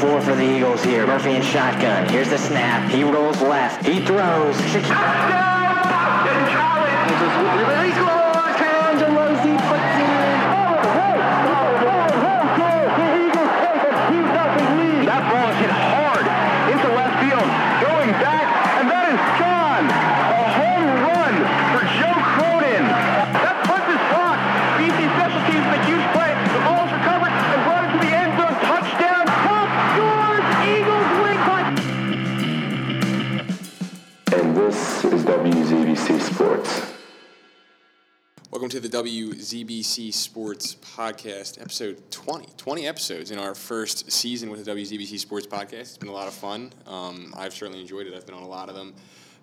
[0.00, 1.06] four for the Eagles here.
[1.06, 2.08] Murphy in shotgun.
[2.08, 2.90] Here's the snap.
[2.90, 3.84] He rolls left.
[3.84, 4.56] He throws.
[4.56, 5.74] Touchdown!
[5.84, 8.19] Boston College!
[38.70, 42.46] Welcome to the WZBC Sports Podcast, episode 20.
[42.56, 45.80] 20 episodes in our first season with the WZBC Sports Podcast.
[45.80, 46.72] It's been a lot of fun.
[46.86, 48.14] Um, I've certainly enjoyed it.
[48.14, 48.94] I've been on a lot of them.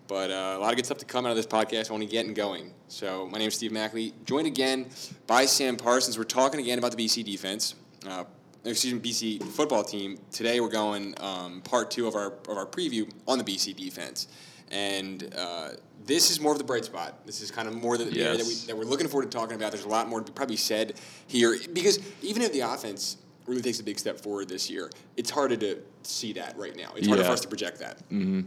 [0.08, 2.05] But uh, a lot of good stuff to come out of this podcast, We only
[2.05, 2.72] getting going.
[2.88, 4.86] So, my name is Steve Mackley, joined again
[5.26, 6.17] by Sam Parsons.
[6.17, 7.75] We're talking again about the BC defense.
[8.08, 8.23] Uh,
[8.64, 10.20] excuse me, BC football team.
[10.31, 14.30] Today we're going um, part two of our, of our preview on the BC defense.
[14.72, 15.70] And uh,
[16.06, 17.26] this is more of the bright spot.
[17.26, 19.38] This is kind of more the the area that, we, that we're looking forward to
[19.38, 19.72] talking about.
[19.72, 20.94] There's a lot more to be probably said
[21.28, 25.30] here because even if the offense really takes a big step forward this year, it's
[25.30, 26.90] harder to see that right now.
[26.98, 27.28] It's harder Yeah.
[27.28, 27.98] for us to project that.
[28.10, 28.42] Mm-hmm.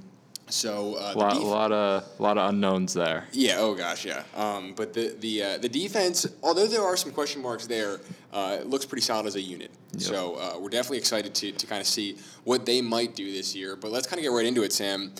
[0.48, 3.28] So uh, A lot, def- lot of lot of unknowns there.
[3.32, 3.56] yeah.
[3.58, 4.04] Oh gosh.
[4.04, 4.24] Yeah.
[4.34, 8.00] Um, but the the uh, the defense, although there are some question marks there,
[8.32, 9.70] uh, it looks pretty solid as a unit.
[9.98, 13.54] So uh, we're definitely excited to to kind of see what they might do this
[13.54, 13.76] year.
[13.76, 15.12] But let's kind of get right into it, Sam.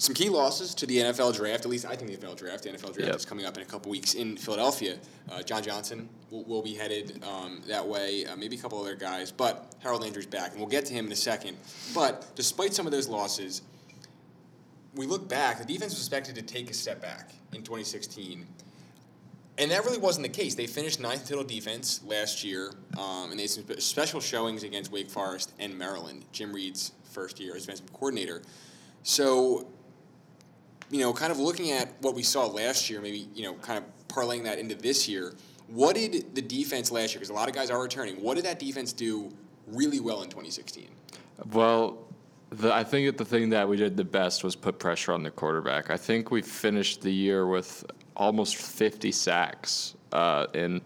[0.00, 1.64] Some key losses to the NFL draft.
[1.64, 2.62] At least I think the NFL draft.
[2.62, 3.16] The NFL draft Yep.
[3.16, 4.96] is coming up in a couple weeks in Philadelphia.
[5.28, 8.24] Uh, John Johnson will, will be headed um, that way.
[8.24, 11.06] Uh, maybe a couple other guys, but Harold Landry's back, and we'll get to him
[11.06, 11.56] in a second.
[11.94, 13.62] But despite some of those losses,
[14.94, 18.46] we look back, the defense was expected to take a step back in 2016.
[19.58, 20.54] And that really wasn't the case.
[20.54, 24.92] They finished ninth total defense last year, um, and they had some special showings against
[24.92, 28.42] Wake Forest and Maryland, Jim Reid's first year as defensive coordinator.
[29.02, 29.66] So,
[30.90, 33.78] you know, kind of looking at what we saw last year, maybe, you know, kind
[33.78, 35.34] of parlaying that into this year,
[35.68, 38.44] what did the defense last year, because a lot of guys are returning, what did
[38.44, 39.30] that defense do
[39.66, 40.88] really well in 2016?
[41.52, 41.98] Well,
[42.50, 45.22] the, I think that the thing that we did the best was put pressure on
[45.22, 45.90] the quarterback.
[45.90, 47.84] I think we finished the year with
[48.16, 50.80] almost 50 sacks uh, in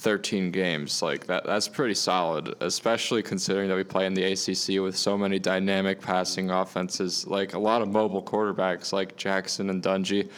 [0.00, 1.02] 13 games.
[1.02, 5.16] Like that, that's pretty solid, especially considering that we play in the ACC with so
[5.16, 10.30] many dynamic passing offenses, like a lot of mobile quarterbacks like Jackson and Dungey.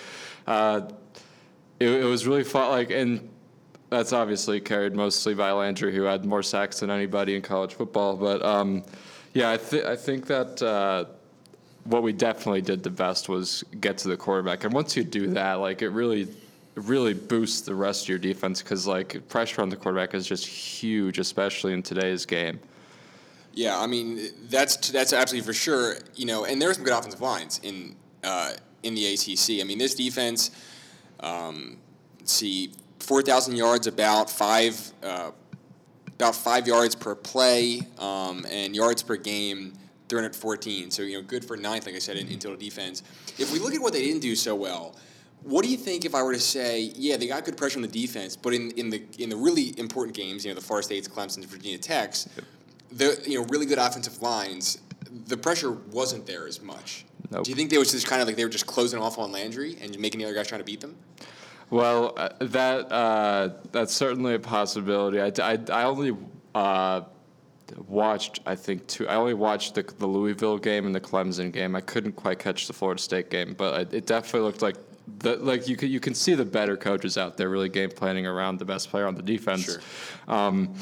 [0.49, 0.89] Uh,
[1.78, 2.71] it, it was really fun.
[2.71, 3.31] Like, and
[3.89, 8.17] that's obviously carried mostly by Landry, who had more sacks than anybody in college football.
[8.17, 8.83] But um,
[9.33, 11.05] yeah, I, th- I think that uh,
[11.84, 14.65] what we definitely did the best was get to the quarterback.
[14.65, 16.27] And once you do that, like it really,
[16.75, 20.47] really boosts the rest of your defense because like pressure on the quarterback is just
[20.47, 22.59] huge, especially in today's game.
[23.53, 25.97] Yeah, I mean that's that's absolutely for sure.
[26.15, 28.53] You know, and there's some good offensive lines in uh,
[28.83, 29.60] in the ACC.
[29.60, 30.50] I mean, this defense,
[31.21, 31.77] um,
[32.25, 35.33] see, four thousand yards, about five, uh,
[36.15, 39.75] about five yards per play, um, and yards per game.
[40.09, 43.03] 314, so you know, good for ninth, like I said, in, in total defense.
[43.39, 44.94] If we look at what they didn't do so well,
[45.44, 47.82] what do you think if I were to say, yeah, they got good pressure on
[47.82, 50.84] the defense, but in, in the in the really important games, you know, the Florida
[50.84, 52.28] States, Clemson, Virginia Tech's,
[52.91, 54.78] the you know really good offensive lines,
[55.26, 57.04] the pressure wasn't there as much.
[57.30, 57.44] Nope.
[57.44, 59.32] Do you think they was just kind of like they were just closing off on
[59.32, 60.97] Landry and making the other guys trying to beat them?
[61.70, 65.20] Well, uh, that uh, that's certainly a possibility.
[65.20, 66.14] I, I, I only
[66.54, 67.03] uh,
[67.88, 69.09] watched, I think, two.
[69.09, 71.74] I only watched the, the Louisville game and the Clemson game.
[71.74, 74.76] I couldn't quite catch the Florida State game, but it definitely looked like
[75.19, 78.27] the, like you can you can see the better coaches out there really game planning
[78.27, 79.65] around the best player on the defense.
[79.65, 79.81] Sure.
[80.29, 80.75] Um,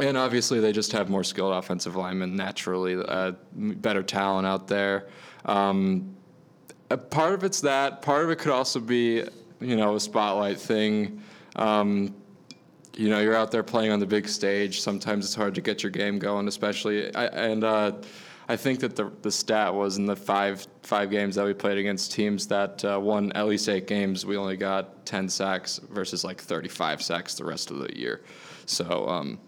[0.00, 5.08] and obviously, they just have more skilled offensive linemen naturally, uh, better talent out there.
[5.44, 6.14] Um,
[6.90, 8.00] a part of it's that.
[8.02, 9.24] Part of it could also be,
[9.60, 11.20] you know, a spotlight thing.
[11.56, 12.14] Um,
[12.96, 14.80] you know, you're out there playing on the big stage.
[14.80, 17.14] Sometimes it's hard to get your game going, especially.
[17.14, 17.92] I, and uh,
[18.48, 21.78] I think that the the stat was in the five five games that we played
[21.78, 26.24] against teams that uh, won at least eight games, we only got ten sacks versus
[26.24, 28.22] like 35 sacks the rest of the year.
[28.66, 29.08] So.
[29.08, 29.38] Um,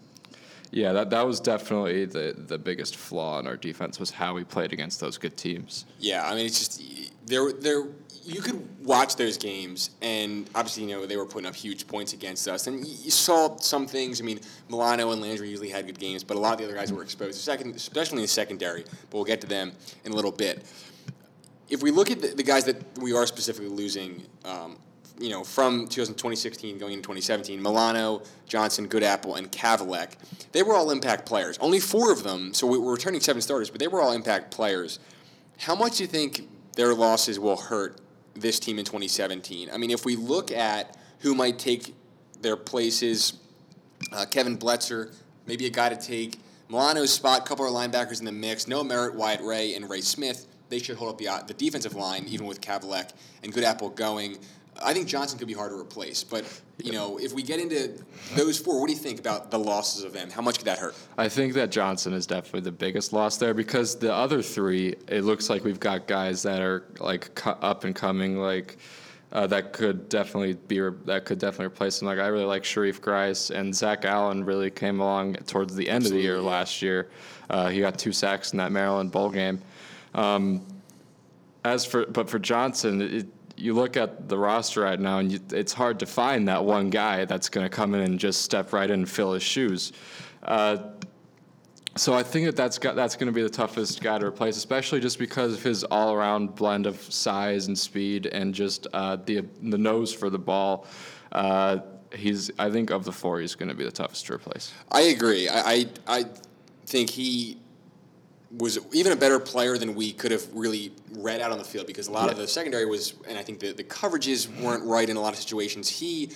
[0.73, 4.45] yeah, that, that was definitely the, the biggest flaw in our defense was how we
[4.45, 5.85] played against those good teams.
[5.99, 6.81] Yeah, I mean it's just
[7.25, 7.87] there there
[8.23, 12.13] you could watch those games and obviously you know they were putting up huge points
[12.13, 14.21] against us and you saw some things.
[14.21, 14.39] I mean
[14.69, 17.03] Milano and Landry usually had good games, but a lot of the other guys were
[17.03, 18.83] exposed, especially in the secondary.
[18.83, 19.71] But we'll get to them
[20.05, 20.63] in a little bit.
[21.69, 24.77] If we look at the, the guys that we are specifically losing, um,
[25.17, 30.15] you know, from 2016 going into 2017, Milano, Johnson, Goodapple, and Kavalec,
[30.51, 31.57] they were all impact players.
[31.59, 34.51] Only four of them, so we- we're returning seven starters, but they were all impact
[34.51, 34.99] players.
[35.59, 38.00] How much do you think their losses will hurt
[38.35, 39.69] this team in 2017?
[39.71, 41.95] I mean, if we look at who might take
[42.41, 43.33] their places,
[44.11, 45.13] uh, Kevin Bletzer,
[45.45, 46.39] maybe a guy to take
[46.69, 50.47] Milano's spot, couple of linebackers in the mix, Noah Merritt, Wyatt Ray, and Ray Smith.
[50.69, 53.11] They should hold up the, uh, the defensive line, even with Kavalec
[53.43, 54.37] and Good Apple going.
[54.83, 56.45] I think Johnson could be hard to replace, but
[56.83, 58.03] you know, if we get into
[58.35, 60.29] those four, what do you think about the losses of them?
[60.29, 60.95] How much could that hurt?
[61.17, 65.23] I think that Johnson is definitely the biggest loss there because the other three, it
[65.23, 68.77] looks like we've got guys that are like cu- up and coming, like
[69.31, 72.07] uh, that could definitely be re- that could definitely replace him.
[72.07, 76.05] Like I really like Sharif Grice and Zach Allen really came along towards the end
[76.05, 77.09] of the year last year.
[77.49, 79.61] Uh, he got two sacks in that Maryland bowl game.
[80.13, 80.65] Um,
[81.63, 83.27] as for but for Johnson, it,
[83.61, 86.89] you look at the roster right now, and you, it's hard to find that one
[86.89, 89.93] guy that's going to come in and just step right in and fill his shoes.
[90.43, 90.77] Uh,
[91.95, 94.99] so I think that that's that's going to be the toughest guy to replace, especially
[94.99, 99.77] just because of his all-around blend of size and speed and just uh, the the
[99.77, 100.87] nose for the ball.
[101.31, 101.79] Uh,
[102.13, 104.73] he's I think of the four, he's going to be the toughest to replace.
[104.91, 105.49] I agree.
[105.49, 106.25] I, I, I
[106.85, 107.60] think he
[108.57, 111.87] was even a better player than we could have really read out on the field
[111.87, 115.09] because a lot of the secondary was, and I think the, the coverages weren't right
[115.09, 115.87] in a lot of situations.
[115.87, 116.31] He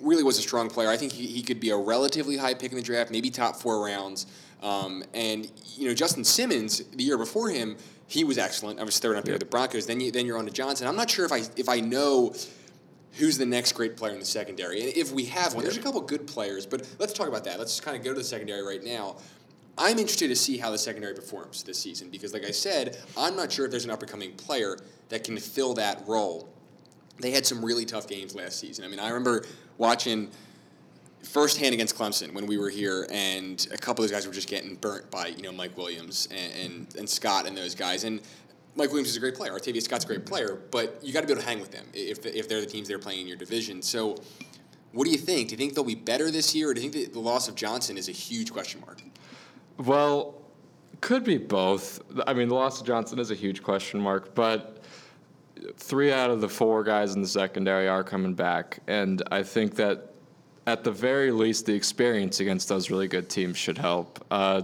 [0.00, 0.88] really was a strong player.
[0.88, 3.56] I think he, he could be a relatively high pick in the draft, maybe top
[3.56, 4.26] four rounds.
[4.62, 7.76] Um, and you know, Justin Simmons, the year before him,
[8.06, 8.80] he was excellent.
[8.80, 9.86] I was third up there with the Broncos.
[9.86, 10.86] Then you then you're on to Johnson.
[10.86, 12.34] I'm not sure if I if I know
[13.12, 14.80] who's the next great player in the secondary.
[14.80, 17.58] And if we have one, there's a couple good players, but let's talk about that.
[17.58, 19.16] Let's just kind of go to the secondary right now.
[19.80, 23.34] I'm interested to see how the secondary performs this season because, like I said, I'm
[23.34, 24.76] not sure if there's an up and coming player
[25.08, 26.50] that can fill that role.
[27.18, 28.84] They had some really tough games last season.
[28.84, 29.46] I mean, I remember
[29.78, 30.30] watching
[31.22, 34.48] firsthand against Clemson when we were here, and a couple of those guys were just
[34.48, 38.04] getting burnt by you know Mike Williams and, and, and Scott and those guys.
[38.04, 38.20] And
[38.76, 39.52] Mike Williams is a great player.
[39.52, 41.86] Artavis Scott's a great player, but you got to be able to hang with them
[41.94, 43.80] if, if they're the teams they're playing in your division.
[43.80, 44.16] So,
[44.92, 45.48] what do you think?
[45.48, 47.54] Do you think they'll be better this year, or do you think the loss of
[47.54, 49.00] Johnson is a huge question mark?
[49.80, 50.34] Well,
[51.00, 52.02] could be both.
[52.26, 54.82] I mean, the loss of Johnson is a huge question mark, but
[55.76, 59.76] three out of the four guys in the secondary are coming back, and I think
[59.76, 60.14] that
[60.66, 64.24] at the very least, the experience against those really good teams should help.
[64.30, 64.62] Uh,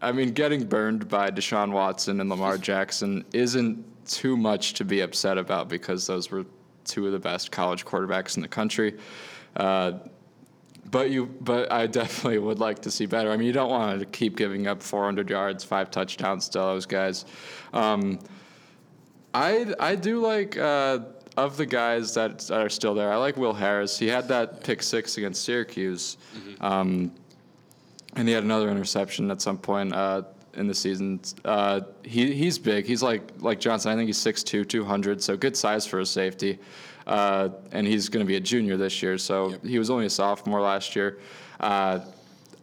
[0.00, 5.00] I mean, getting burned by Deshaun Watson and Lamar Jackson isn't too much to be
[5.00, 6.46] upset about because those were
[6.84, 8.94] two of the best college quarterbacks in the country.
[9.54, 9.92] Uh,
[10.90, 13.30] but you, but I definitely would like to see better.
[13.30, 16.86] I mean, you don't want to keep giving up 400 yards, five touchdowns to those
[16.86, 17.24] guys.
[17.72, 18.18] Um,
[19.34, 21.00] I I do like uh,
[21.36, 23.12] of the guys that, that are still there.
[23.12, 23.98] I like Will Harris.
[23.98, 26.16] He had that pick six against Syracuse,
[26.60, 27.12] um,
[28.14, 30.22] and he had another interception at some point uh,
[30.54, 31.20] in the season.
[31.44, 32.86] Uh, he he's big.
[32.86, 33.92] He's like like Johnson.
[33.92, 36.58] I think he's 6'2", 200, so good size for a safety.
[37.06, 39.64] Uh, and he's going to be a junior this year, so Yep.
[39.64, 41.18] he was only a sophomore last year.
[41.60, 42.00] Uh,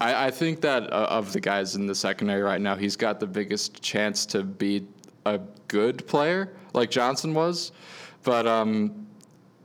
[0.02, 3.20] I, I think that uh, of the guys in the secondary right now, he's got
[3.22, 4.86] the biggest chance to be
[5.26, 7.72] a good player, like Johnson was.
[8.24, 9.08] But um,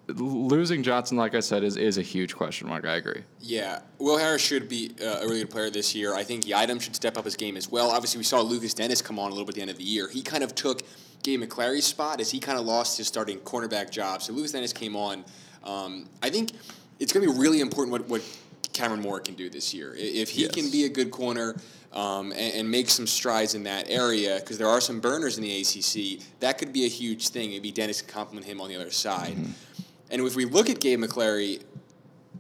[0.07, 2.85] losing Johnson, like I said, is, is a huge question mark.
[2.87, 3.23] I agree.
[3.41, 6.15] Yeah, Will Harris should be uh, a really good player this year.
[6.15, 7.91] I think Yiadom should step up his game as well.
[7.91, 9.85] Obviously, we saw Lukas Denis come on a little bit at the end of the
[9.85, 10.09] year.
[10.09, 10.83] He kind of took
[11.23, 14.23] Gabe McClary's spot as he kind of lost his starting cornerback job.
[14.23, 15.25] So Lukas Denis came on.
[15.65, 16.53] Um, I think
[16.99, 18.23] it's going to be really important what, what
[18.73, 19.95] Kamrin Moore can do this year.
[19.97, 20.53] If he Yes.
[20.53, 21.57] can be a good corner
[21.93, 25.43] um, and, and make some strides in that area, because there are some burners in
[25.43, 27.51] the ACC, that could be a huge thing.
[27.51, 29.37] Maybe Denis can complement him on the other side.
[30.11, 31.63] And if we look at Gabe McClary,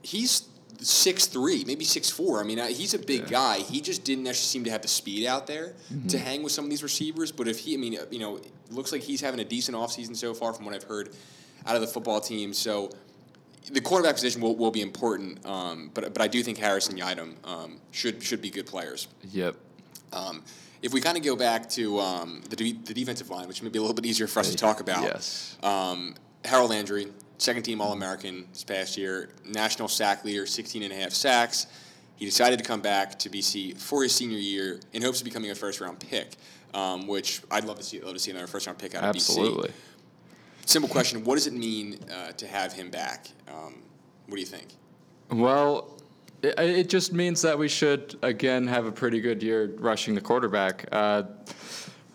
[0.02, 0.42] he's
[0.78, 2.40] six three, maybe six four.
[2.40, 3.58] I mean, he's a big guy.
[3.58, 5.74] He just didn't actually seem to have the speed out there
[6.08, 7.32] to hang with some of these receivers.
[7.32, 10.16] But if he, I mean, uh, you know, looks like he's having a decent offseason
[10.16, 11.10] so far from what I've heard
[11.66, 12.52] out of the football team.
[12.52, 12.90] So
[13.70, 15.44] the quarterback position will, will be important.
[15.44, 19.08] Um, but but I do think Harris and Yiadom um, should should be good players.
[19.32, 19.56] Yep.
[20.12, 20.42] Um,
[20.82, 23.68] if we kind of go back to um, the, de- the defensive line, which may
[23.68, 25.02] be a little bit easier for us to talk about.
[25.02, 25.56] Yes.
[25.62, 30.92] Um, Harold Landry, second team All American this past year, national sack leader, 16 and
[30.92, 31.66] a half sacks.
[32.16, 35.50] He decided to come back to BC for his senior year in hopes of becoming
[35.50, 36.36] a first round pick,
[36.74, 38.00] um, which I'd love to see.
[38.00, 39.68] Love to see another first round pick out of Absolutely.
[39.68, 39.72] BC.
[40.66, 43.28] Simple question: What does it mean uh, to have him back?
[43.46, 43.76] Um,
[44.26, 44.74] what do you think?
[45.30, 45.96] Well,
[46.42, 50.20] it, it just means that we should again have a pretty good year rushing the
[50.20, 50.86] quarterback.
[50.90, 51.22] Uh,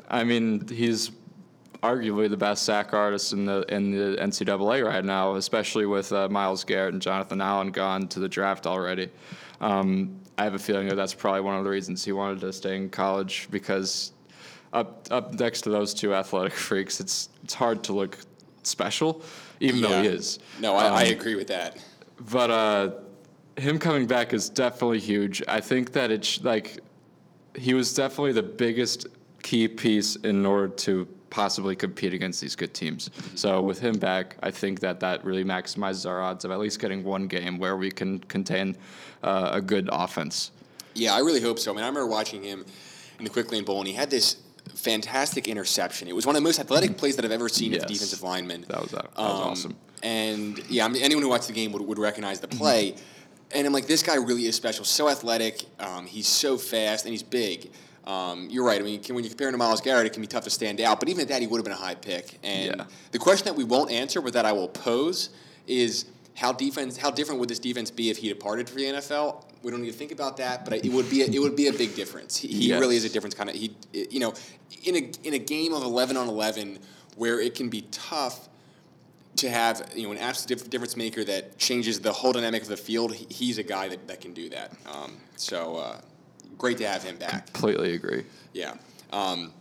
[0.09, 1.11] I mean, he's
[1.87, 6.29] arguably the best sack artist in the in the NCAA right now, especially with uh,
[6.29, 9.09] Myles Garrett and Jonathan Allen gone to the draft already.
[9.61, 12.53] Um, I have a feeling that that's probably one of the reasons he wanted to
[12.53, 14.13] stay in college because
[14.71, 18.17] up up next to those two athletic freaks, it's it's hard to look
[18.63, 19.21] special,
[19.59, 20.39] even though he is.
[20.61, 21.77] No, I, I Um, agree with that.
[22.31, 22.91] but uh,
[23.57, 25.43] him coming back is definitely huge.
[25.49, 26.79] I think that it's like
[27.55, 29.05] he was definitely the biggest
[29.43, 33.09] key piece in order to possibly compete against these good teams.
[33.33, 36.79] So with him back, I think that that really maximizes our odds of at least
[36.79, 38.77] getting one game where we can contain
[39.23, 40.51] uh, a good offense.
[40.93, 41.71] Yeah, I really hope so.
[41.71, 42.63] I mean, I remember watching him
[43.17, 44.37] in the Quick Lane Bowl, and he had this
[44.75, 46.07] fantastic interception.
[46.07, 48.21] It was one of the most athletic plays that I've ever seen as a defensive
[48.21, 48.65] lineman.
[48.69, 49.75] That was that was Um, awesome.
[50.03, 52.95] And yeah, I mean, anyone who watched the game would, would recognize the play.
[53.55, 54.85] And I'm like, this guy really is special.
[54.85, 55.63] So athletic.
[55.79, 57.71] Um, he's so fast, and he's big.
[58.05, 58.79] Um, you're right.
[58.81, 60.49] I mean, can, when you compare him to Myles Garrett, it can be tough to
[60.49, 60.99] stand out.
[60.99, 62.37] But even at that, he would have been a high pick.
[62.43, 62.85] And Yeah.
[63.11, 65.29] the question that we won't answer, but that I will pose,
[65.67, 66.05] is
[66.35, 69.45] how defense, how different would this defense be if he departed for the NFL?
[69.61, 71.67] We don't need to think about that, but it would be a, it would be
[71.67, 72.35] a big difference.
[72.35, 72.81] He, he Yes.
[72.81, 73.55] really is a difference kind of.
[73.55, 74.33] He, you know,
[74.83, 76.79] in a in a game of eleven on eleven
[77.15, 78.49] where it can be tough
[79.37, 82.75] to have you know an absolute difference maker that changes the whole dynamic of the
[82.75, 83.13] field.
[83.13, 84.73] He's a guy that, that can do that.
[84.91, 86.01] Um, so uh,
[86.57, 87.51] great to have him back.
[87.53, 88.23] Completely agree.
[88.53, 88.75] Yeah.
[89.11, 89.53] Um,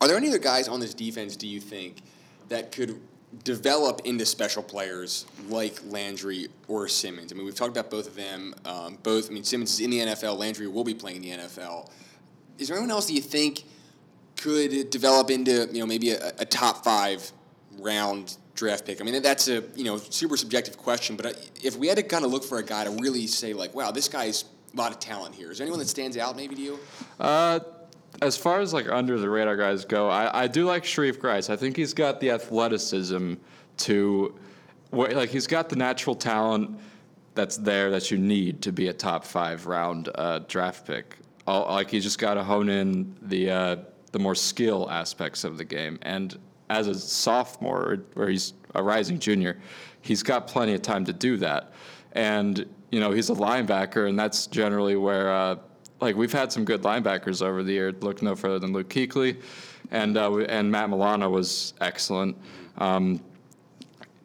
[0.00, 2.02] are there any other guys on this defense, do you think,
[2.48, 3.00] that could
[3.44, 7.32] develop into special players like Landry or Simmons?
[7.32, 8.54] I mean, we've talked about both of them.
[8.64, 11.44] Um, both, I mean, Simmons is in the NFL, Landry will be playing in the
[11.44, 11.90] NFL.
[12.58, 13.64] Is there anyone else that you think
[14.36, 17.30] could develop into, you know, maybe a, a top five
[17.78, 19.00] round draft pick?
[19.00, 22.24] I mean, that's a, you know, super subjective question, but if we had to kind
[22.24, 24.44] of look for a guy to really say, like, wow, this guy's
[24.76, 26.78] a lot of talent here, is there anyone that stands out maybe to you?
[27.18, 27.60] Uh,
[28.22, 31.50] as far as like under the radar guys go, I, I do like Sharif Grice.
[31.50, 33.34] I think he's got the athleticism
[33.78, 34.34] to,
[34.92, 36.78] like he's got the natural talent
[37.34, 41.16] that's there that you need to be a top five round uh, draft pick.
[41.46, 43.76] All, like he's just got to hone in the uh,
[44.12, 45.98] the more skill aspects of the game.
[46.02, 46.38] And
[46.70, 49.58] as a sophomore, or he's a rising junior,
[50.00, 51.72] he's got plenty of time to do that.
[52.16, 55.56] And you know he's a linebacker, and that's generally where uh,
[56.00, 57.92] like we've had some good linebackers over the year.
[57.92, 59.40] Look no further than Luke Kuechly,
[59.90, 62.36] and uh, and Matt Milano was excellent.
[62.78, 63.22] Um,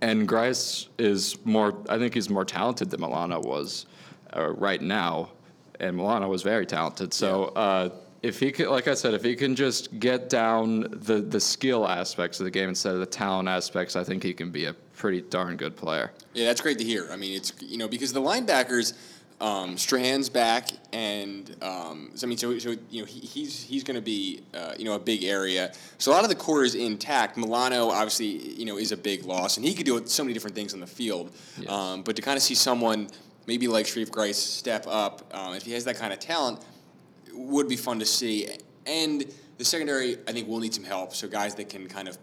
[0.02, 1.78] and Grice is more.
[1.90, 3.86] I think he's more talented than Milano was
[4.36, 5.32] uh, right now,
[5.80, 7.14] and Milano was very talented.
[7.14, 7.90] So uh,
[8.24, 11.88] if he could, like I said, if he can just get down the the skill
[11.88, 14.74] aspects of the game instead of the talent aspects, I think he can be a
[14.74, 16.12] pretty darn good player.
[16.34, 17.08] Yeah, that's great to hear.
[17.12, 18.94] I mean, it's you know because the linebackers,
[19.40, 23.84] um, Strachan's back, and um, so I mean, so, so you know he, he's he's
[23.84, 25.74] going to be uh, you know a big area.
[25.98, 27.38] So a lot of the core is intact.
[27.38, 30.56] Milano obviously you know is a big loss, and he could do so many different
[30.56, 31.32] things on the field.
[31.58, 31.72] Yes.
[31.72, 33.10] Um, but to kind of see someone
[33.48, 36.60] maybe like Sharif Grice step up, um, if he has that kind of talent,
[37.34, 38.48] would be fun to see.
[38.86, 39.26] And
[39.58, 41.14] the secondary, I think, will need some help.
[41.14, 42.18] So guys that can kind of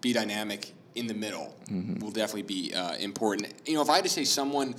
[0.00, 1.54] be dynamic in the middle
[2.00, 3.52] will definitely be uh, important.
[3.66, 4.74] You know, if I had to say someone,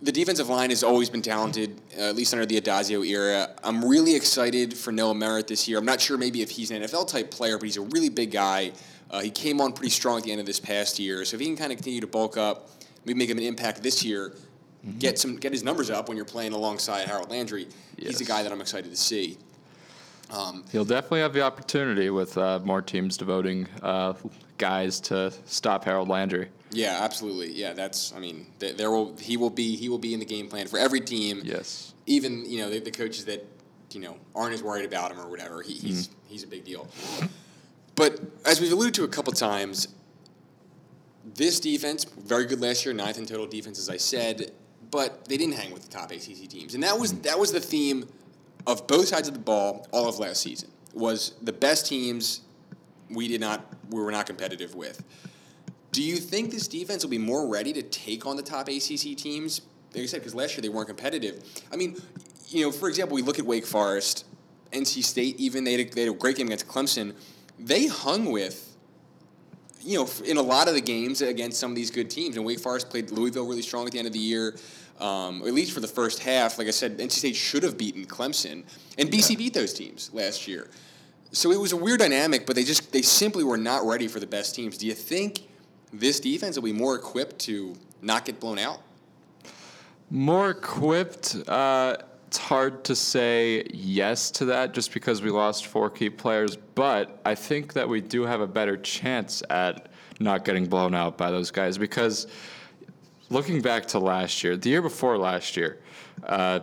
[0.00, 3.50] the defensive line has always been talented, uh, at least under the Addazio era.
[3.64, 5.78] I'm really excited for Noah Merritt this year.
[5.78, 8.30] I'm not sure maybe if he's an NFL type player, but he's a really big
[8.30, 8.72] guy.
[9.10, 11.40] Uh, he came on pretty strong at the end of this past year, so if
[11.40, 12.70] he can kind of continue to bulk up,
[13.04, 14.34] maybe make him an impact this year,
[14.98, 17.68] get some get his numbers up when you're playing alongside Harold Landry.
[17.96, 19.38] He's a guy that I'm excited to see.
[20.30, 24.12] Um, He'll definitely have the opportunity with uh, more teams devoting uh,
[24.58, 26.48] guys to stop Harold Landry.
[26.70, 27.52] Yeah, absolutely.
[27.52, 28.12] Yeah, that's.
[28.14, 30.66] I mean, th- there will he will be he will be in the game plan
[30.66, 31.40] for every team.
[31.44, 31.94] Yes.
[32.06, 33.44] Even you know the, the coaches that
[33.90, 35.62] you know aren't as worried about him or whatever.
[35.62, 36.88] He, he's he's a big deal.
[37.94, 39.88] But as we've alluded to a couple times,
[41.34, 44.52] this defense very good last year, ninth in total defense, as I said.
[44.90, 47.60] But they didn't hang with the top ACC teams, and that was that was the
[47.60, 48.08] theme
[48.66, 50.70] of both sides of the ball all of last season.
[50.94, 52.40] Was the best teams
[53.10, 55.02] we did not we were not competitive with.
[55.92, 59.16] Do you think this defense will be more ready to take on the top ACC
[59.16, 59.62] teams?
[59.94, 61.42] Like I said, because last year they weren't competitive.
[61.72, 61.96] I mean,
[62.48, 64.26] you know, for example, we look at Wake Forest,
[64.72, 65.40] NC State.
[65.40, 67.14] Even they had a, they had a great game against Clemson.
[67.58, 68.67] They hung with,
[69.82, 72.36] you know, in a lot of the games against some of these good teams.
[72.36, 74.56] And Wake Forest played Louisville really strong at the end of the year,
[75.00, 76.58] um, at least for the first half.
[76.58, 78.64] Like I said, NC State should have beaten Clemson,
[78.98, 80.68] and BC beat those teams last year.
[81.30, 84.18] So it was a weird dynamic, but they just they simply were not ready for
[84.18, 84.78] the best teams.
[84.78, 85.42] Do you think
[85.92, 88.80] this defense will be more equipped to not get blown out?
[90.10, 91.36] More equipped.
[91.46, 96.56] Uh, it's hard to say yes to that just because we lost four key players,
[96.74, 99.88] but I think that we do have a better chance at
[100.20, 102.26] not getting blown out by those guys because
[103.30, 105.78] looking back to last year, the year before last year,
[106.24, 106.60] uh,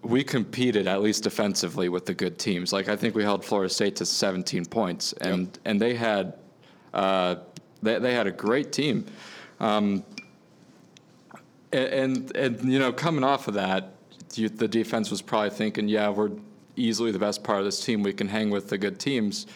[0.00, 2.72] we competed at least defensively with the good teams.
[2.72, 5.58] Like I think we held Florida State to 17 points, and Yep.
[5.66, 6.38] and they had
[6.94, 7.34] uh,
[7.82, 9.04] they they had a great team.
[9.60, 10.04] Um,
[11.70, 13.96] and, and and you know coming off of that,
[14.36, 16.30] you, the defense was probably thinking, yeah, we're
[16.76, 18.02] easily the best part of this team.
[18.02, 19.46] We can hang with the good teams.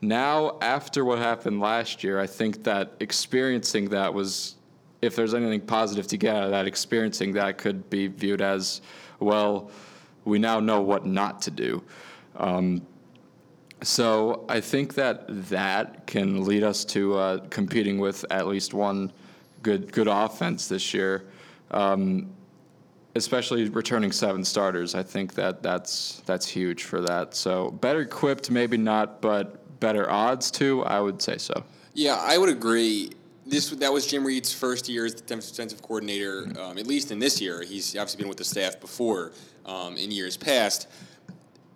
[0.00, 4.56] Now, after what happened last year, I think that experiencing that was,
[5.02, 8.80] if there's anything positive to get out of that, experiencing that could be viewed as,
[9.18, 9.70] well,
[10.24, 11.82] we now know what not to do.
[12.36, 12.82] Um,
[13.82, 19.12] so I think that that can lead us to uh, competing with at least one
[19.62, 21.26] good good offense this year,
[21.70, 22.30] um,
[23.14, 24.94] especially returning seven starters.
[24.94, 27.34] I think that that's that's huge for that.
[27.34, 30.84] So better equipped, maybe not, but better odds too.
[30.84, 31.64] I would say so.
[31.94, 33.10] Yeah, I would agree.
[33.46, 36.46] This that was Jim Reid's first year as the defensive coordinator.
[36.60, 39.32] Um, at least in this year, he's obviously been with the staff before
[39.66, 40.88] um, in years past.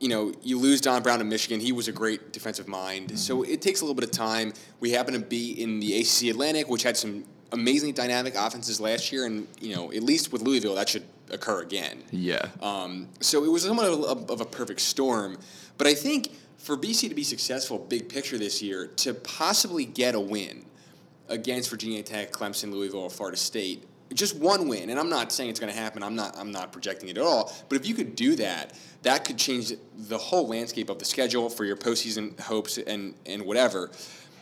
[0.01, 1.61] You know, you lose Don Brown to Michigan.
[1.61, 3.19] He was a great defensive mind.
[3.19, 4.53] So it takes a little bit of time.
[4.81, 9.13] We happen to be in the ACC Atlantic, which had some amazingly dynamic offenses last
[9.13, 12.03] year, and you know, at least with Louisville, that should occur again.
[12.11, 12.49] Yeah.
[12.61, 15.39] Um, so it was somewhat of a, of a perfect storm.
[15.79, 20.15] But I think for BC to be successful, big picture this year, to possibly get
[20.15, 20.65] a win
[21.29, 25.51] against Virginia Tech, Clemson, Louisville, or Florida State, just one win, and I'm not saying
[25.51, 26.03] it's going to happen.
[26.03, 26.39] I'm not.
[26.39, 27.53] I'm not projecting it at all.
[27.69, 31.49] But if you could do that, that could change the whole landscape of the schedule
[31.49, 33.91] for your postseason hopes and and whatever.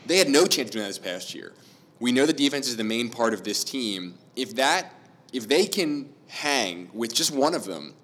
[0.06, 1.52] They had no chance of doing that this past year.
[2.00, 4.18] We know the defense is the main part of this team.
[4.34, 4.92] If that,
[5.32, 7.94] if they can hang with just one of them,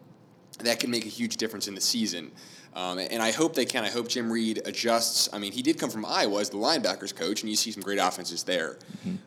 [0.61, 2.31] that can make a huge difference in the season.
[2.75, 3.85] Um, and I hope they can.
[3.85, 5.29] I hope Jim Reid adjusts.
[5.33, 7.83] I mean, he did come from Iowa as the linebackers coach, and you see some
[7.83, 8.79] great offenses there.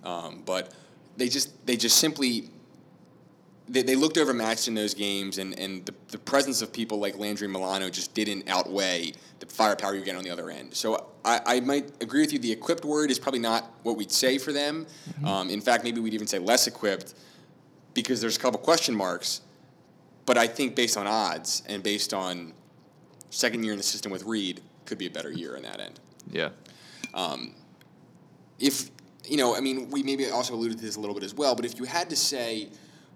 [0.04, 0.74] Um, but
[1.18, 2.50] they just they just simply
[3.68, 7.18] they, they looked overmatched in those games, and, and the, the presence of people like
[7.18, 10.74] Landry Milano just didn't outweigh the firepower you get on the other end.
[10.74, 12.40] So I, I might agree with you.
[12.40, 14.86] The equipped word is probably not what we'd say for them.
[15.26, 17.16] Um, in fact, maybe we'd even say less equipped
[17.94, 19.42] because there's a couple question marks.
[20.26, 22.54] But I think based on odds and based on
[23.30, 26.00] second year in the system with Reid, could be a better year in that end.
[26.32, 26.50] Yeah.
[28.60, 28.92] If
[29.26, 31.56] you know, I mean, we maybe also alluded to this a little bit as well.
[31.56, 32.70] But if you had to say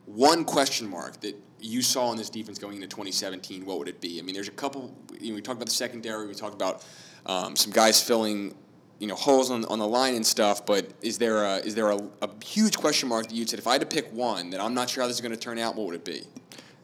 [0.06, 4.02] one question mark that you saw in this defense going into 2017, what would it
[4.02, 4.20] be?
[4.20, 4.94] I mean, there's a couple.
[5.20, 6.28] You know, we talked about the secondary.
[6.28, 6.86] We talked about
[7.26, 8.56] um, some guys filling,
[9.00, 10.66] you know, holes on, on the line and stuff.
[10.66, 13.68] But is there a is there a, a huge question mark that you'd said if
[13.68, 15.60] I had to pick one that I'm not sure how this is going to turn
[15.60, 15.76] out?
[15.76, 16.24] What would it be?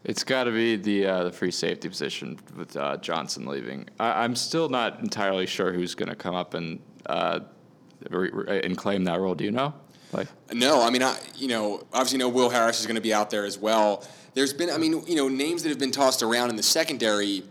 [0.04, 3.88] It's got to be the uh, the free safety position with uh, Johnson leaving.
[4.00, 7.40] I, I'm still not entirely sure who's going to come up and uh,
[8.10, 9.34] re- re- and claim that role.
[9.34, 9.74] Do you know?
[10.12, 13.14] Like, No, I mean, I, you know, obviously, know Will Harris is going to be
[13.14, 14.06] out there as well.
[14.34, 17.44] There's been, I mean, you know, names that have been tossed around in the secondary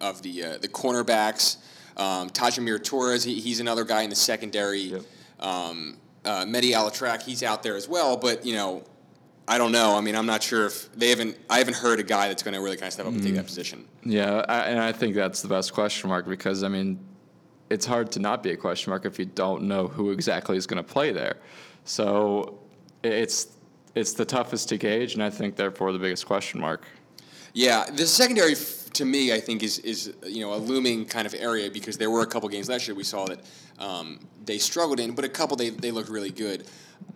[0.00, 1.58] of the uh, the cornerbacks.
[1.96, 4.80] Um, Taj-Amir Torres, he, he's another guy in the secondary.
[4.80, 5.02] Yep.
[5.40, 8.16] Um, uh, Mehdi El Attrach, he's out there as well.
[8.16, 8.84] But you know,
[9.48, 9.96] I don't know.
[9.96, 11.38] I mean, I'm not sure if they haven't.
[11.48, 13.34] I haven't heard a guy that's going to really kind of step up and take
[13.34, 13.86] that position.
[14.04, 16.98] yeah, I, and I think that's the best question mark because I mean,
[17.70, 20.66] it's hard to not be a question mark if you don't know who exactly is
[20.66, 21.36] going to play there.
[21.84, 22.58] So
[23.02, 23.48] it's
[23.94, 26.86] it's the toughest to gauge, and I think therefore the biggest question mark.
[27.54, 31.26] Yeah, the secondary f- to me, I think is is you know a looming kind
[31.26, 33.40] of area because there were a couple games last year we saw that
[33.78, 36.66] um, they struggled in, but a couple they, they looked really good.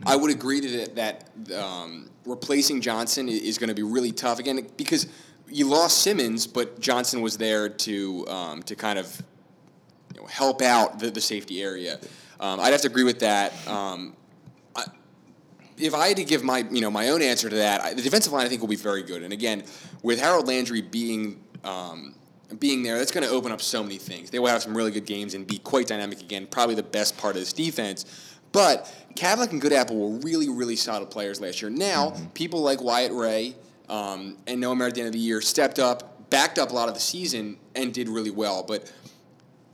[0.05, 4.67] I would agree that that um, replacing Johnson is going to be really tough again
[4.77, 5.07] because
[5.49, 9.23] you lost Simmons, but Johnson was there to um, to kind of
[10.15, 11.99] you know, help out the, the safety area.
[12.39, 13.53] Um, I'd have to agree with that.
[13.67, 14.17] Um,
[14.77, 14.85] I,
[15.77, 18.03] if I had to give my you know my own answer to that, I, the
[18.03, 19.23] defensive line I think will be very good.
[19.23, 19.65] And again,
[20.03, 22.15] with Harold Landry being um,
[22.59, 24.31] being there, that's going to open up so many things.
[24.31, 26.47] They will have some really good games and be quite dynamic again.
[26.47, 28.37] Probably the best part of this defense.
[28.53, 31.71] But Kavalec and Goodapple were really, really solid players last year.
[31.71, 33.55] Now, people like Wyatt Ray
[33.89, 36.75] um, and Noah Merritt at the end of the year stepped up, backed up a
[36.75, 38.65] lot of the season, and did really well.
[38.67, 38.93] But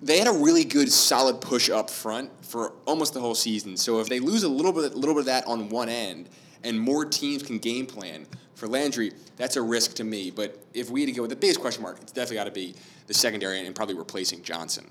[0.02, 3.76] they had a really good solid push up front for almost the whole season.
[3.76, 6.28] So if they lose a little bit, little bit of that on one end,
[6.62, 10.30] and more teams can game plan for Landry, that's a risk to me.
[10.30, 12.50] But if we had to go with the biggest question mark, it's definitely got to
[12.50, 12.74] be
[13.06, 14.90] the secondary and probably replacing Johnson.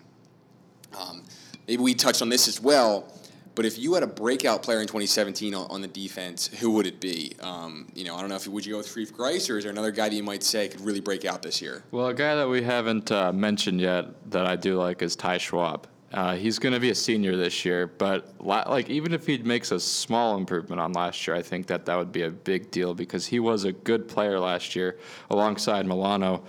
[0.98, 1.24] Um,
[1.68, 3.12] maybe we touched on this as well.
[3.56, 7.00] But if you had a breakout player in 2017 on, the defense, who would it
[7.00, 7.34] be?
[7.40, 9.64] Um, you know, I don't know if would you go with Shreve Grice or is
[9.64, 11.84] there another guy that you might say could really break out this year?
[11.92, 15.38] Well, a guy that we haven't uh, mentioned yet that I do like is Ty
[15.38, 15.88] Schwab.
[16.16, 19.38] Uh, he's going to be a senior this year, but la- like even if he
[19.40, 22.72] makes a small improvement on last year, I think that that would be a big
[22.72, 24.98] deal because he was a good player last year
[25.30, 26.42] alongside Milano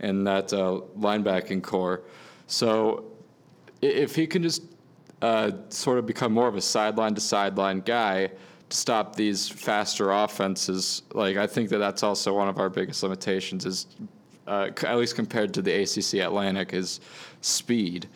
[0.00, 2.02] in that uh, linebacking core.
[2.48, 3.12] So
[3.80, 4.62] if he can just
[5.22, 8.30] uh, sort of become more of a sideline to sideline guy
[8.68, 11.00] to stop these faster offenses.
[11.14, 13.86] Like I think that that's also one of our biggest limitations is,
[14.46, 17.00] uh, at least compared to the ACC Atlantic, is
[17.40, 18.06] speed.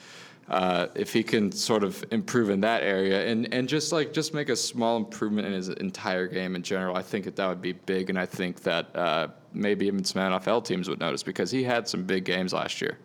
[0.48, 4.32] Uh, if he can sort of improve in that area and, and just like just
[4.32, 7.61] make a small improvement in his entire game in general, I think that that would
[7.61, 11.50] be big, and I think that uh, maybe even some NFL teams would notice because
[11.50, 12.98] he had some big games last year.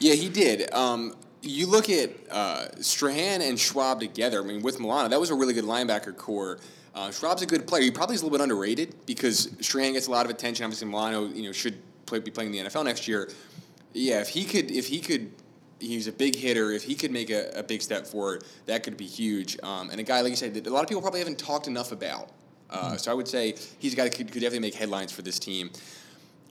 [0.00, 0.72] Yeah, he did.
[0.74, 4.42] Um, you look at uh, Strachan and Schwab together.
[4.42, 6.58] I mean, with Milano, that was a really good linebacker core.
[6.94, 7.82] Uh, Schwab's a good player.
[7.82, 10.64] He probably is a little bit underrated because Strachan gets a lot of attention.
[10.64, 13.30] Obviously, Milano, you know, should play, be playing in the NFL next year.
[13.92, 15.32] Yeah, if he could, if he could,
[15.82, 16.70] he's a big hitter.
[16.72, 19.58] If he could make a, a big step forward, that could be huge.
[19.62, 21.66] Um, and a guy like you said, that a lot of people probably haven't talked
[21.66, 22.30] enough about.
[22.70, 25.22] Uh, So I would say he's a guy that could, could definitely make headlines for
[25.22, 25.70] this team.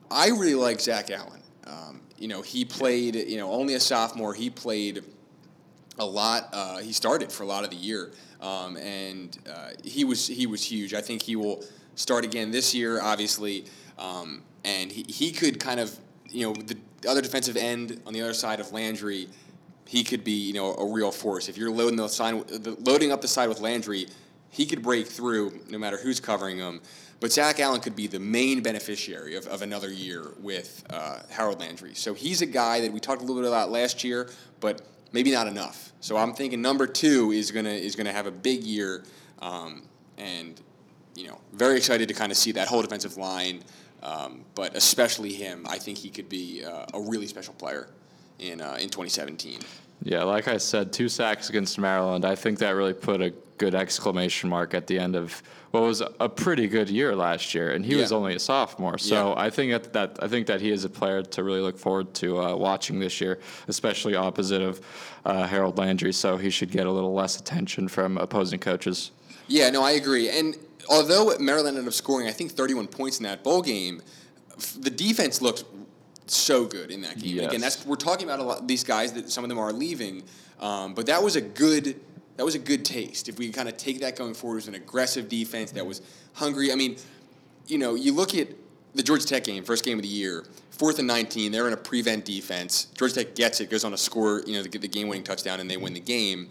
[0.09, 1.41] I really like Zach Allen.
[1.65, 4.33] Um, you know, he played, you know, only a sophomore.
[4.33, 5.03] He played
[5.97, 6.49] a lot.
[6.53, 10.45] Uh, he started for a lot of the year, um, and uh, he was he
[10.47, 10.93] was huge.
[10.93, 11.63] I think he will
[11.95, 13.65] start again this year, obviously,
[13.97, 15.97] um, and he, he could kind of,
[16.29, 19.27] you know, the other defensive end on the other side of Landry.
[19.85, 21.49] He could be, you know, a real force.
[21.49, 22.33] If you're loading the side,
[22.85, 24.07] loading up the side with Landry,
[24.49, 26.81] he could break through no matter who's covering him.
[27.19, 31.59] But Zach Allen could be the main beneficiary of, of another year with uh, Harold
[31.59, 31.93] Landry.
[31.93, 35.31] So he's a guy that we talked a little bit about last year, but maybe
[35.31, 35.91] not enough.
[35.99, 39.03] So I'm thinking number two is gonna is gonna have a big year,
[39.39, 39.83] um,
[40.17, 40.59] and
[41.15, 43.61] you know, very excited to kind of see that whole defensive line.
[44.03, 47.87] Um, but especially him, I think he could be uh, a really special player
[48.39, 49.59] in uh, in 2017.
[50.03, 52.25] Yeah, like I said, two sacks against Maryland.
[52.25, 56.01] I think that really put a good exclamation mark at the end of what was
[56.19, 58.97] a pretty good year last year, and he was only a sophomore.
[58.97, 59.41] So Yeah.
[59.41, 62.13] I think that, that I think that he is a player to really look forward
[62.15, 64.81] to uh, watching this year, especially opposite of
[65.23, 66.11] uh, Harold Landry.
[66.11, 69.11] So he should get a little less attention from opposing coaches.
[69.47, 70.29] Yeah, no, I agree.
[70.29, 70.57] And
[70.91, 74.01] although Maryland ended up scoring, I think 31 points in that bowl game,
[74.79, 75.63] the defense looked
[76.27, 77.37] so good in that game.
[77.37, 77.47] Yes.
[77.47, 80.23] Again, that's we're talking about a lot these guys that some of them are leaving,
[80.59, 81.99] um, but that was a good
[82.37, 83.29] that was a good taste.
[83.29, 86.01] If we kind of take that going forward, it was an aggressive defense that was
[86.33, 86.71] hungry.
[86.71, 86.97] I mean,
[87.67, 88.49] you know, you look at
[88.93, 91.51] the Georgia Tech game, first game of the year, fourth and 19.
[91.51, 92.85] They're in a prevent defense.
[92.97, 95.59] Georgia Tech gets it, goes on a score, you know, to get the game-winning touchdown,
[95.59, 96.49] and they win the game.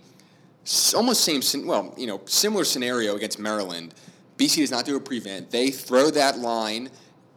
[0.95, 3.95] Almost same, well, you know, similar scenario against Maryland.
[4.41, 5.51] BC does not do a prevent.
[5.51, 6.89] They throw that line,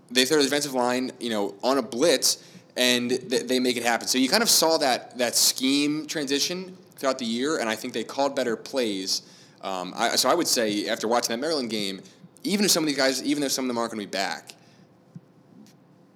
[0.09, 2.43] they throw the defensive line, you know, on a blitz,
[2.77, 4.07] and th- they make it happen.
[4.07, 7.93] So you kind of saw that that scheme transition throughout the year, and I think
[7.93, 9.23] they called better plays.
[9.61, 12.01] Um, I, so I would say after watching that Maryland game,
[12.43, 14.11] even if some of these guys, even if some of them aren't going to be
[14.11, 14.53] back,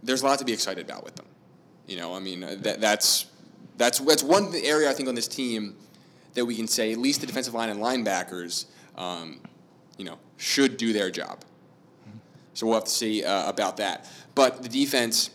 [0.03, 1.25] there's a lot to be excited about with them.
[1.85, 3.25] You know, I mean, uh, that, that's
[3.77, 5.75] that's that's one area I think on this team
[6.33, 9.39] that we can say at least the defensive line and linebackers, um,
[9.97, 11.43] you know, should do their job.
[12.53, 14.09] So we'll have to see uh, about that.
[14.33, 15.29] But the defense,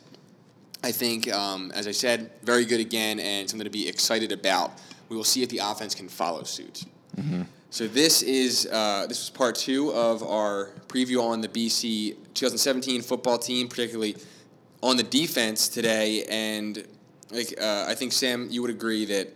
[0.82, 4.80] I think, um, as I said, very good again and something to be excited about.
[5.08, 6.84] We will see if the offense can follow suit.
[7.70, 13.02] So this is uh, this was part two of our preview on the BC 2017
[13.02, 14.16] football team, particularly
[14.82, 16.24] on the defense today.
[16.28, 16.86] And
[17.30, 19.28] like uh, I think Sam, you would agree that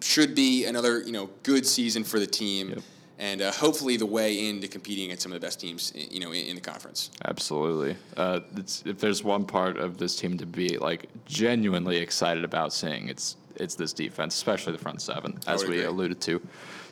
[0.00, 2.78] should be another you know good season for the team, Yep.
[3.18, 6.32] And uh, hopefully the way into competing against some of the best teams you know
[6.32, 7.10] in, in the conference.
[7.24, 7.96] Absolutely.
[8.16, 12.72] Uh, it's, if there's one part of this team to be like genuinely excited about
[12.72, 15.84] seeing, it's it's this defense, especially the front seven, as we agree.
[15.84, 16.40] alluded to